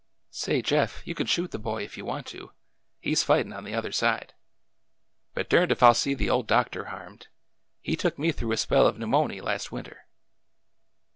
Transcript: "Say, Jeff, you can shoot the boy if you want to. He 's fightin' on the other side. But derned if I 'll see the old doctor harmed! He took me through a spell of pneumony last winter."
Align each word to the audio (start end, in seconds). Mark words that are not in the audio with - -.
"Say, 0.31 0.63
Jeff, 0.63 1.03
you 1.05 1.13
can 1.13 1.27
shoot 1.27 1.51
the 1.51 1.59
boy 1.59 1.83
if 1.83 1.95
you 1.95 2.03
want 2.05 2.25
to. 2.25 2.51
He 3.01 3.13
's 3.13 3.21
fightin' 3.21 3.53
on 3.53 3.65
the 3.65 3.75
other 3.75 3.91
side. 3.91 4.33
But 5.35 5.47
derned 5.47 5.71
if 5.71 5.83
I 5.83 5.89
'll 5.89 5.93
see 5.93 6.15
the 6.15 6.27
old 6.27 6.47
doctor 6.47 6.85
harmed! 6.85 7.27
He 7.81 7.95
took 7.95 8.17
me 8.17 8.31
through 8.31 8.53
a 8.53 8.57
spell 8.57 8.87
of 8.87 8.97
pneumony 8.97 9.41
last 9.43 9.71
winter." 9.71 10.07